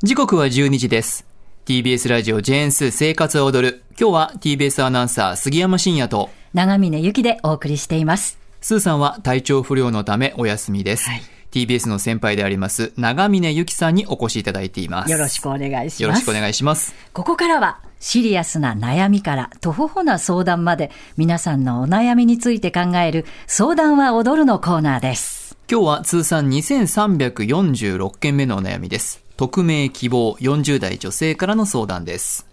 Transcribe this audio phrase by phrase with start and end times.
[0.00, 1.26] 時刻は12時です。
[1.66, 3.82] TBS ラジオジェーンス生活を踊る。
[3.98, 8.38] 今日は TBS アナウンサー杉山真也と、長峰ゆきでお送りしています。
[8.60, 11.10] スーさんは体調不良のためお休みです。
[11.10, 15.10] はい TBS の先輩であります長峰ゆきさんにお越しいただいています。
[15.10, 16.02] よろしくお願いします。
[16.02, 16.94] よろしくお願いします。
[17.12, 25.56] ここからはシリアスな悩みからとほほな相談まで皆さんのお悩みについて考える相談は踊るのコーナーです。
[25.68, 29.27] 今日は通算2346件目のお悩みです。
[29.38, 32.44] 匿名希望40代女性からの相談です。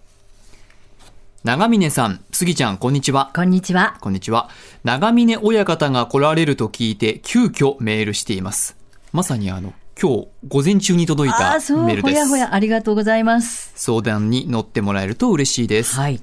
[1.44, 3.32] 長峰さん、杉ちゃん、こんにちは。
[3.34, 3.98] こんにちは。
[4.02, 4.52] こんにちは。
[4.84, 8.78] 長峰親方が来られると聞いて、急遽メールしています。
[9.14, 12.04] まさにあの、今日、午前中に届いたメールです。
[12.04, 13.72] ほやほやありがとうございます。
[13.76, 15.96] 相談に乗ってもらえると嬉しいです。
[15.96, 16.22] はい。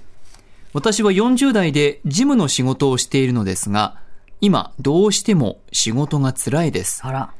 [0.74, 3.96] 私は40代で事務の仕事をしているのですが、
[4.40, 7.00] 今、どうしても仕事が辛いです。
[7.04, 7.34] あら。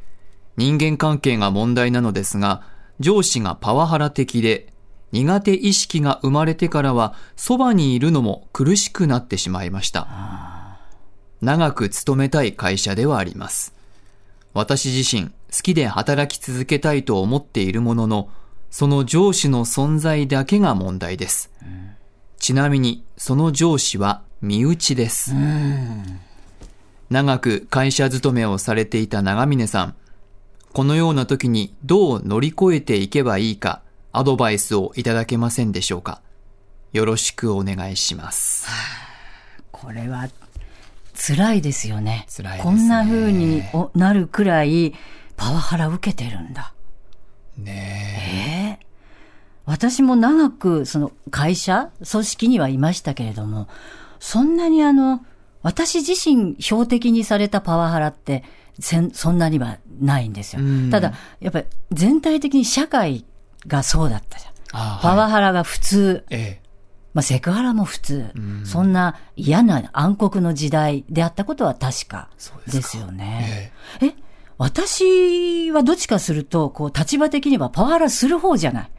[0.57, 4.73] 人間関係が問題なのですが、上司がパワハラ的で、
[5.13, 10.09] 苦手意識が生まれてからは、そばにいるのも苦しくなってしまいました。
[11.43, 13.75] 長く勤めたい会社ではあります。
[14.55, 18.31] 私自身、好きで働き続けたいと思っているものの、
[18.71, 21.51] その上司の存在だけが問題です。
[22.39, 25.35] ちなみに、その上司は身内です。
[27.11, 29.95] 長く会社勤めをされていた長峰さん。
[30.73, 36.23] このような時にどう乗り越えていけばいいか、アドバイスをいただけませんでしょうか？
[36.93, 38.67] よろしくお願いします。
[39.71, 40.29] これは
[41.15, 42.27] 辛いですよね。
[42.35, 44.95] 辛いですねこんな風におなるくらい
[45.37, 46.73] パワハラ受けてるんだ。
[47.59, 48.87] ねええ
[49.65, 53.69] 私も長くその会社、組織にはいましたけれども、
[54.19, 55.25] そんなにあの、
[55.63, 58.43] 私自身標的にされたパワハラって、
[58.81, 60.91] そんなにはないんですようん。
[60.91, 63.25] ただ、やっぱり全体的に社会
[63.67, 64.53] がそうだったじゃん。
[64.75, 66.63] あパワハラが普通、ええ。
[67.13, 68.33] まあ、セクハラも普通、
[68.65, 72.31] そんな嫌な暗黒の時代であったことは確か
[72.67, 73.73] ですよね。
[74.01, 74.15] え
[74.59, 78.91] 私はどっちかすると、こう、立場的にはパワハラする方じゃない。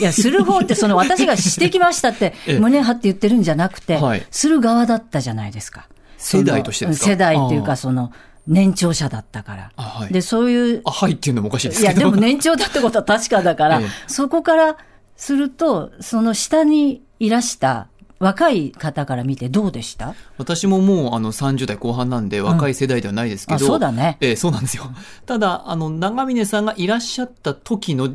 [0.00, 5.88] いや、 する方って、その私がしてきましたって ええ、胸張って言ってるんじゃなくて、はいする側だったじゃないですか。
[6.18, 7.06] 世代としてですか？
[7.06, 8.12] 世代っていうか、その、
[8.46, 9.72] 年長者だったから。
[9.76, 12.10] あはいで、そういうあ、はいっていうのもおかしいですいや、けど。
[12.10, 14.76] でも年長だってことは確かだから、 ええそこから
[15.16, 20.14] すると、その下にいらした若い方から見てどうでした？
[20.38, 23.56] 私ももうあの30代後半なんで若い世代ではないですけど。
[23.56, 24.90] あそうだねええ、そうなんですよ。
[25.26, 28.14] ただ、あの、長峰さんがいらっしゃった時の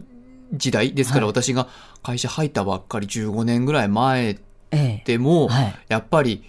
[0.53, 1.67] 時代ですから、はい私が
[2.03, 4.37] 会社入ったばっかり15年ぐらい前
[4.71, 5.03] ええ。
[5.05, 6.43] でも、はいやっぱり、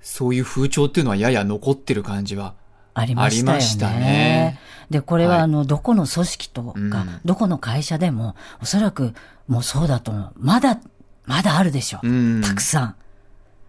[0.00, 2.54] そういう風潮っていうのはやや残ってる感じは。
[2.94, 4.00] ありましたよね。
[4.00, 4.60] ね
[4.90, 9.14] で、これははいあの、どこの組織とか、うんどこの会社でも、おそらく
[9.46, 10.32] もうそうだと思う。
[10.36, 10.80] まだ、
[11.26, 12.00] まだあるでしょ。
[12.02, 12.96] うんたくさん。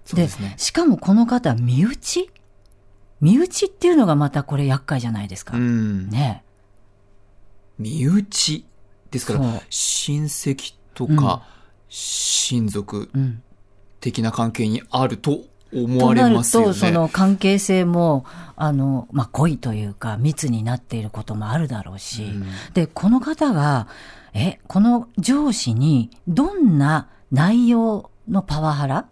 [0.06, 0.56] そうですね。
[0.58, 2.32] しかもこの方、身内？
[3.22, 5.58] 身内っていうのがまたこれ厄介じゃないですか。
[5.58, 6.10] うん。
[6.10, 6.44] ね
[7.78, 8.66] 身内？
[9.12, 11.44] ですから親戚とか、
[11.90, 13.44] 親族うん。
[14.00, 15.42] 的な関係にあると
[15.74, 16.68] 思とわれなるますよね。
[16.68, 18.26] と、その関係性も、
[18.56, 23.88] あの、まあ、濃いというか、密になっていることもあるだろうし、うんで、この方が、
[24.34, 29.08] え、この上司にどんな内容のパワハラ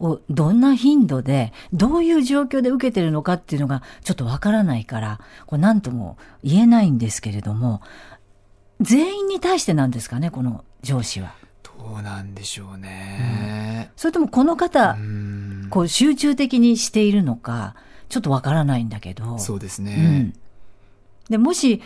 [0.00, 7.82] をどんな頻度で、どういう状況で受けてるのかっていうのがちょっとわからないから、これ何とも言えないんですけれども、
[8.80, 11.34] 全員に対してなんですかね、この上司は。
[11.62, 13.90] どうなんでしょうね。
[13.96, 17.74] それともこの方、うんこう集中的にしているのか、
[18.08, 19.38] ちょっとわからないんだけど。
[19.38, 20.34] そうですうねん。。
[21.28, 21.80] で、もし、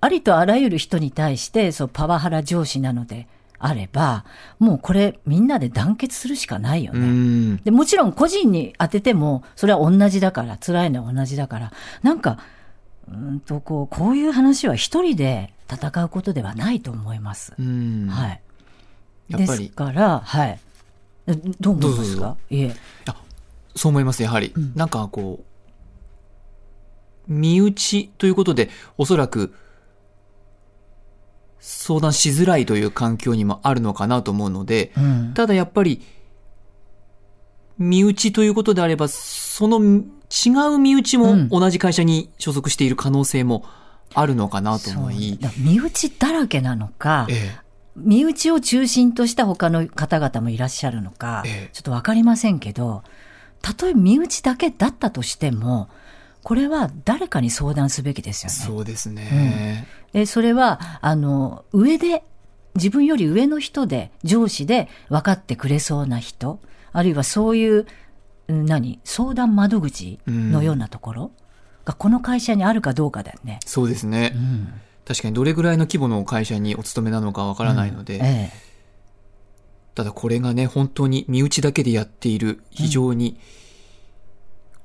[0.00, 3.26] ありとあらゆる人に対して、そう、パワハラ上司なので
[3.58, 4.24] あれば、
[4.58, 7.06] もうこれ、みんなで団結するしかないようね。
[7.06, 7.56] ん。
[7.58, 12.38] で、もちろん個人に当てても、それは同じだから、辛いのは同じだから、なんか、
[13.08, 17.52] うーんと、こう、こういう話は一人で戦うことではないと思います。
[17.58, 18.40] うんはい。
[19.28, 20.58] ですから、はい。
[21.26, 22.36] えどう思いますか？
[22.50, 22.76] いえ。
[23.76, 24.52] そう思います、やはり。
[24.56, 24.72] うん。
[24.74, 25.44] なんかこ
[27.28, 29.54] う、身内ということで、おそらく、
[31.60, 35.32] 相談しづらいという環境にもあるのかなと思うので、うん。
[35.34, 36.02] ただやっぱり、
[37.78, 41.48] 身内ということであれば、その違う身内うん。
[41.48, 43.64] も同じ会社に所属している可能性も
[44.14, 47.56] あるのかなと思い、そうだ身内だらけなのか、え。
[47.96, 51.70] 身内を中心とした他の方々もいらっしゃるのか、ええ。
[51.72, 53.02] ちょっとわかりませんけど、
[53.66, 55.88] たとえ身内だけだったとしても、
[56.44, 58.54] これは誰かに相談すべきですよね。
[58.54, 59.88] そうですね。
[60.12, 62.22] えそれは、あの、上で
[62.76, 66.60] 自分より上の人で、上司で分かってくれそうな人、
[66.92, 67.86] あるいはそういう、
[68.46, 71.30] うん何相談窓口のようなところ
[71.84, 73.58] がこの会社にあるかどうかだよね。
[73.66, 74.30] そうですね。
[74.36, 74.80] うん。
[75.04, 78.65] 確かにどれぐらいの規模の会社にお勤めなのかわからないので、ええ。
[79.96, 83.38] ただこれがね、本当に身内だけでやっている、非常に、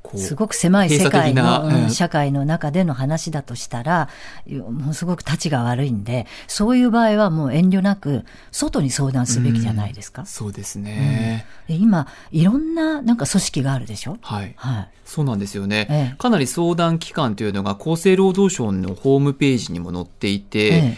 [0.02, 4.08] こう、すごく狭い世界の、うんうん社会の中での話だとしたら、
[4.48, 10.26] もうすごく立ちが悪いんで、そういう場合はもう遠慮なく、外に相談すべきじゃないですか。
[10.26, 11.46] そうですね。
[11.68, 14.18] で今、いろんななんか組織があるでしょ？
[14.22, 14.54] はい。
[14.56, 14.90] はい。
[15.04, 20.98] そうなんですよね、ええかなり相談機関というのが厚生労働省のホームページにも載っていて、え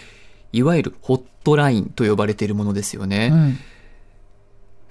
[0.52, 3.26] いわゆるホットラインと呼ばれているものですよね。
[3.26, 3.28] え。
[3.30, 3.58] うん。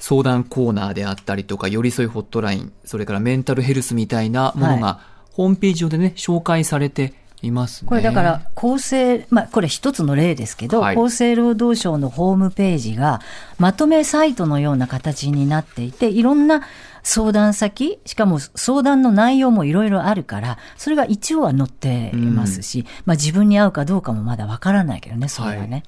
[0.02, 4.98] 相談コーナーであったりとか、寄り添いホットライン、それからメンタルヘルスみたいなものが、
[5.30, 7.88] ホームページ上でね、紹介されていますね。
[7.88, 10.96] これだから、厚生、まあ、これ一つの例ですけど、はい。
[10.96, 13.20] 厚生労働省のホームページが、
[13.60, 16.62] まとめサイトのような形になっていて、いろんな
[17.04, 25.84] 相談先、しかも相談の内容もいろいろあるから、それが一応は載っていますし、まあ自分に合うかどうかもまだわからないけどね、それはね。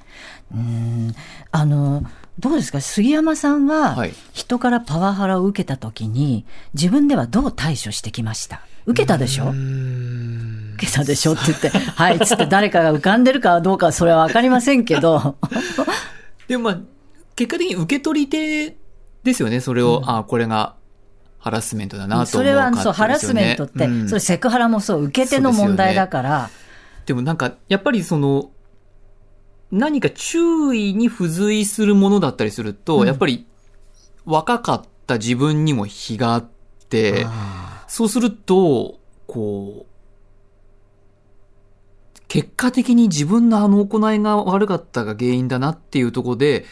[0.53, 1.15] うーん、
[1.51, 2.05] あの、
[2.39, 2.81] どうですか？
[2.81, 6.45] 杉山さんははい、人からパワハラを受けたときに、
[6.75, 8.61] 自分ではどう対処してきました？
[8.87, 9.51] 受けたでしょ？
[10.77, 15.37] 受けたでしょって言って、 はい、つって誰かが浮かんでるかどうかはそれはわかりませんけど、
[16.49, 16.79] でもまあ、
[17.37, 18.77] 結果的に受け取り手
[19.23, 20.75] ですよね、それを、あこれが
[21.39, 24.09] ハラスメントだなとそれはそう、ハラスメントって、うん。
[24.09, 26.51] それセクハラもそう、受け手の問題だから、
[27.07, 28.51] でもなんか、やっぱりその、
[29.75, 33.07] 何か注意に付随するものだったりすると、うん。
[33.07, 33.45] やっぱり
[34.25, 36.49] 若かった自分にも非があっ
[36.89, 39.95] て、あそうすると、こう、
[42.29, 46.65] 結果的に自分のあの行いが悪かったが原因だなっていうところで、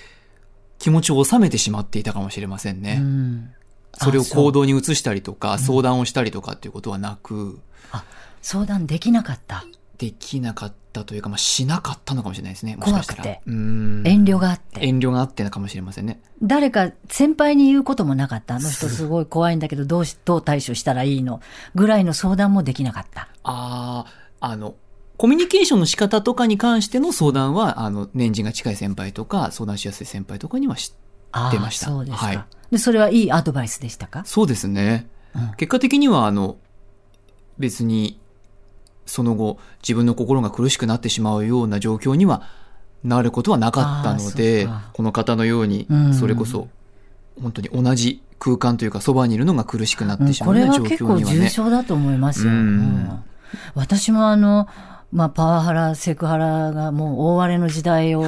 [0.78, 2.98] 気持ちを収めてしまっていたかもしれませんーね。
[3.00, 3.50] うん。
[3.98, 7.58] それを行動に移したりとか、相談をしたりとかっていうことはなく、
[7.90, 8.04] あ
[8.42, 9.64] 相談できなかった。
[10.02, 12.74] できなかったというか、まあ、しなかったのかもしれないですね。
[12.74, 13.22] もしかしたら。
[13.22, 14.84] 怖くてうーん遠慮があって。
[14.84, 16.20] 遠慮があってなのかもしれませんね。
[16.42, 18.56] 誰か先輩に言うこともなかった。
[18.56, 21.40] あの人すごい怖いんだけど、どうし、どう対処したらいいの？
[21.76, 23.28] ぐらいの相談もできなかった。
[23.44, 24.06] あ
[24.40, 24.74] あ、あの、
[25.18, 30.92] コミュニケーションの仕方とかに関しての相談は、あの、年次が近い先輩とか、相談しやすい先輩とかにはし、
[31.30, 34.24] ああ、出ましたそうですか、はいで、それはいいアドバイスでしたか？
[34.24, 35.08] そうですね。
[35.36, 36.56] うん結果的には、あの、
[37.58, 38.18] 別に、
[39.12, 42.44] その後、自分の心が苦しくなってしまうような状況には
[43.04, 46.68] なることはなかったのあでこの方のようにうん、それこそ、
[47.38, 51.50] 本当に同じ空間というか、そばにいるのが苦しくなっうんてしまこれはうような状結構重況にはね。
[51.50, 52.52] 症だと思いますよ。
[52.52, 53.24] うんうん
[53.74, 54.66] 私もあの、
[55.12, 58.24] まあ、パワハラ、セクハラがもう大荒れの時代を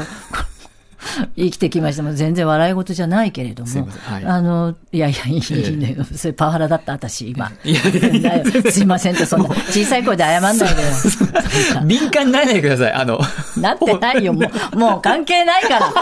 [1.36, 2.02] 生きてきました。
[2.02, 3.88] もう全然笑い事じゃないけれども。
[4.06, 4.24] はい。
[4.24, 5.96] あの、いやいや、いいええね。
[6.16, 7.50] それパワハラだった、私、今。
[7.64, 7.80] いや
[8.12, 10.72] いやすいませんって、そんな、小さい声で謝んないでよ。
[11.84, 12.92] 敏感にならないでください。
[12.92, 13.20] あの、
[13.56, 15.92] なってないよ、もう、もう関係ないから。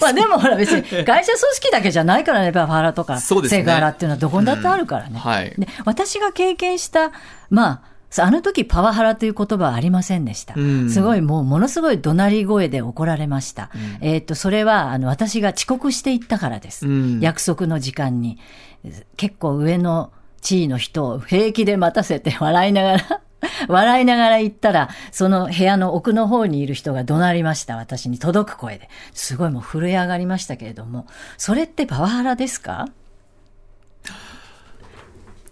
[0.00, 5.18] まあでもほら別に会社組織だけじゃないからね、パワハラとか、そうですねセクハラっていうのはどこにだってあるからね。
[5.18, 5.54] はい。
[5.56, 7.10] で私が経験した、
[7.50, 7.80] まあ、
[8.22, 10.54] あの時パワハラという言葉はありませんでした。
[10.56, 13.70] うんすごいもうものすごい怒鳴り声で怒られました。
[14.00, 16.86] えーっと、それはあの私が遅刻していったからです。
[16.86, 18.38] うん約束の時間に。
[19.16, 20.12] 結構上の
[20.42, 23.20] 地位の人を平気で待たせて笑いながら、
[23.66, 27.76] 笑いながら行ったら、その部屋の奥の方にいる人が怒鳴りました。
[27.76, 28.90] 私に届く声で。
[29.14, 31.06] すごいもう震え上がりましたけれども。
[31.38, 32.88] それってパワハラですか？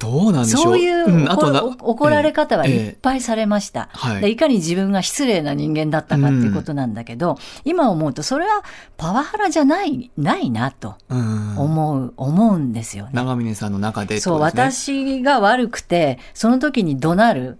[0.02, 0.62] どうなんでしょう？
[0.64, 4.30] そういう、んあとな怒怒られ方はええいっぱいされました、はいで。
[4.30, 8.62] いかに自分が失礼な人間だったかっていうことなんだけど、今思うとそれは
[8.96, 13.10] パワハラじゃない、ないなとうん思う、思うんですよね。
[13.14, 17.58] 長峰さんの中でってそう、私が悪くて、その時に怒鳴る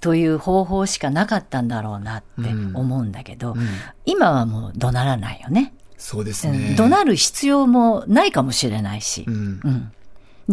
[0.00, 3.66] という方法しかなかったんだろうなって思うんだけど、うん
[4.04, 5.74] 今はもう怒鳴らないよね。
[5.96, 6.70] そうですね。
[6.70, 9.24] うん怒鳴る必要もないかもしれないし。
[9.28, 9.92] うんうん。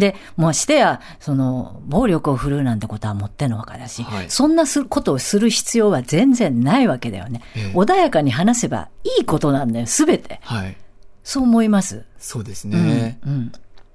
[0.00, 7.42] で、もうしてや、その、暴力を振るうなんてことはもってのほかだし、はいそんなすことをする必要は全然ないわけだよね。
[7.54, 10.40] ええ穏やかに話せばいいことなんだよ、すべて。
[10.42, 10.76] はい。
[11.22, 12.04] そう思います。
[12.18, 13.20] そうですね。
[13.24, 13.32] うん。
[13.32, 13.52] うん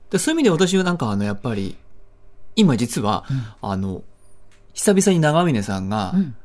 [0.10, 1.76] でそういう意味で私はなんかあの、やっぱり、
[2.56, 3.26] 今実は、
[3.62, 4.04] あの、
[4.74, 6.36] 久々に長峰さんがう、ん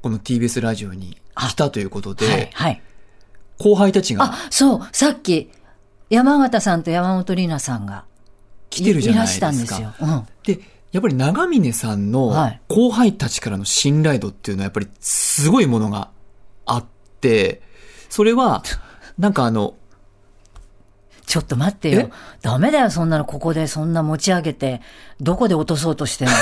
[0.00, 2.82] この TBS ラジオに来たということで、はい、はい。
[3.58, 5.50] 後輩たちがあ、そう、さっき、
[6.08, 8.04] 山形さんと山本里奈さんが
[8.82, 9.46] 来てるじゃないですか。
[9.48, 10.06] いらしたんですよ。
[10.08, 10.26] うん。
[10.44, 10.60] で、
[10.92, 16.10] やっぱり長峰さんのはい後輩たちからの信頼度っていうのはやっぱりすごいものが
[16.64, 16.84] あっ
[17.20, 17.60] て、
[18.08, 18.62] それは、
[19.18, 19.74] なんかあの、
[21.26, 22.10] ちょっと待ってよえ？
[22.40, 24.80] ダメだよ、そんなのここでそんな持ち上げて、
[25.20, 26.34] どこで落とそうとしてんの？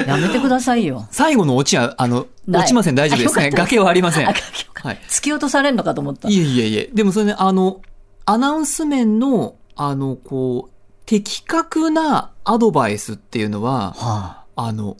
[0.08, 1.06] やめてくださいよ。
[1.10, 3.50] 最後のオチは、あの、落ちません、大丈夫ですね。
[3.50, 4.26] 崖はありません。
[4.26, 4.34] あは
[4.82, 4.98] はいい。
[5.10, 6.30] 突き落とされるのかと思った。
[6.30, 6.90] いえいえいえ。
[6.94, 7.82] でもそれね、あの、
[8.24, 10.79] アナウンス面の、あの、こう、
[11.10, 14.72] 的確なアドバイスっていうのは、はあ。
[14.72, 14.96] の、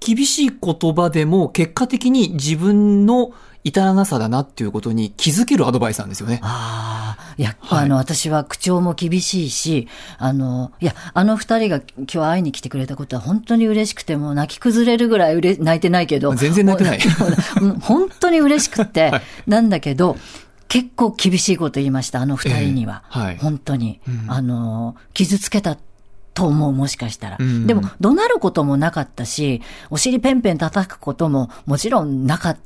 [0.00, 6.40] 厳しい言葉でも結果的に自分の至らなさだなっていうことに気づけるアドバイスなんですよね。
[6.42, 7.84] ああ、いや、はい。
[7.84, 16.34] あの、私は口調も厳しいし、あの、いや、あの二人が今日会いに来てくれたことは本当に嬉しくて、もう泣き崩れるぐらいうれ泣いてないけど。
[16.34, 17.00] 全然泣いてない。
[17.82, 19.12] 本当に嬉しくて、
[19.46, 20.16] なんだけど、
[20.70, 23.02] 結構厳しいこと言いました、あの二人には。
[23.06, 24.00] ええはい本当に。
[24.06, 25.76] うんあの、傷つけた
[26.32, 27.36] と思う、もしかしたら。
[27.40, 32.56] うんでも、怒鳴ることもなかったし、お尻ペンペン叩くことももちろんなかっ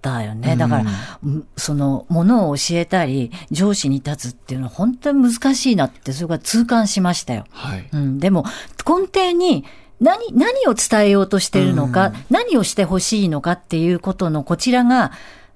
[0.00, 0.56] たよね。
[0.56, 0.84] だから、
[1.22, 7.44] うんその、ものを教えたり、上司に立つっていうのは本当に難しいなって、それが痛感しましたよ。
[7.50, 7.86] はい。
[7.92, 8.46] うん、でも、
[8.88, 9.66] 根底に
[10.00, 15.12] 何、何を伝えようとしているのか、うん何をしてほしいのかっていうことのこちらが、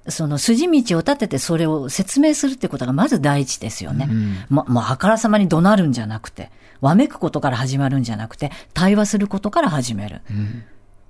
[0.08, 4.08] その筋道を立ててそれを説明するってことがまず第一ですよね。
[4.10, 10.22] うんま、まあ、あからさまに怒鳴るんじゃなくて、わめくことから始まるんじゃなくて、対話することから始める。
[10.30, 10.64] うん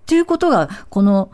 [0.05, 1.31] っていうことが、この、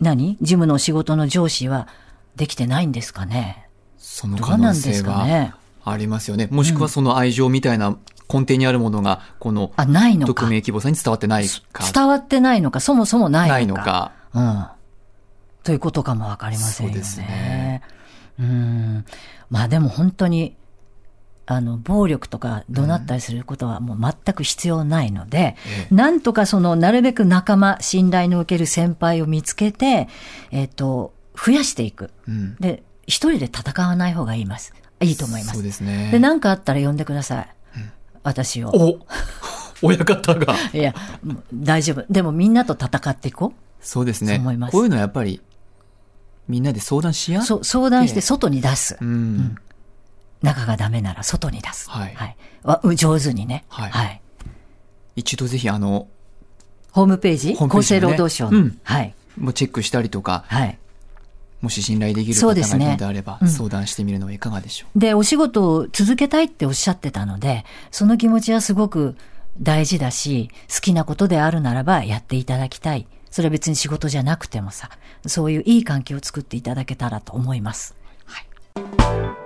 [0.00, 0.38] 何？
[0.40, 1.86] 事務の仕事の上司は
[2.34, 3.68] できてないんですかね？
[3.98, 5.54] そのど可能性うなんですかはね？
[5.84, 6.48] ありますよね。
[6.50, 7.98] もしくはその愛情みたいな
[8.32, 10.32] 根底にあるものが、このあ、ないのか。
[10.32, 13.82] 匿名希望さんに伝わってないか、伝わってないのか、そもそもないのか。
[13.82, 14.12] ないのか。
[14.32, 14.66] うん。
[15.62, 17.02] ということかもわかりませんよね。
[17.02, 17.82] そうね
[18.38, 19.04] うん。
[19.50, 20.56] まあでも本当に、
[21.46, 30.08] あの、暴力とか怒鳴ったりすることはもう全く必要ないので、ええなんとかその、なるべく仲間、信頼の受ける先輩を見つけて、
[30.50, 32.10] えっ、と、増やしていく。
[32.28, 34.72] うんで、一人で戦わない方がいいます。
[35.00, 35.62] いいと思いまそうす。
[35.64, 36.10] ですね。
[36.12, 37.48] で、何かあったら呼んでください。
[38.22, 38.70] 私を。
[38.70, 38.98] お
[39.82, 40.54] 親方が。
[40.72, 40.94] いや、
[41.54, 42.04] 大丈夫。
[42.10, 44.34] でもみんなと戦っていこそうですね。
[44.34, 45.40] そう思いますこういうのはやっぱり、
[46.50, 47.64] みんなで相談し合う。
[47.64, 48.98] 相談して外に出す。
[49.00, 49.56] うん。
[50.42, 51.88] 中がダメなら外に出す。
[51.88, 53.64] はいわう上手にね。
[53.68, 54.20] はい
[55.16, 56.08] 一度ぜひあの、
[56.92, 57.56] ホームページ？
[57.58, 58.58] 厚生労働省の。
[58.58, 59.14] うんはい。
[59.38, 60.78] もうチェックしたりとか、はい。
[61.60, 64.98] もし信頼できる方がいるのであれば、うん相談してみるのはいかがでしょう。
[64.98, 69.16] で、お仕事を続けたいっておっしゃってたので、その気持ちはすごく
[69.60, 73.06] 大事だし、好きなことであるならばやっていただきたい。
[73.30, 74.90] それは別に仕事じゃなくてもさ、
[75.26, 77.94] そういういい関係を作っていただけたらと思います。
[78.24, 79.39] はい。